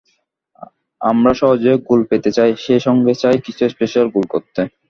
আমরা 1.01 1.31
সহজে 1.33 1.71
গোল 1.87 2.01
পেতে 2.09 2.29
চাই, 2.37 2.51
সেই 2.63 2.81
সঙ্গে 2.87 3.13
চাই 3.21 3.37
কিছু 3.45 3.63
স্পেশাল 3.73 4.05
গোল 4.15 4.25
করতে। 4.33 4.61